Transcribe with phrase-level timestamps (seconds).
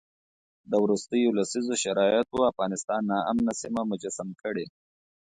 [0.69, 4.65] د وروستیو لسیزو شرایطو افغانستان ناامنه سیمه مجسم کړی.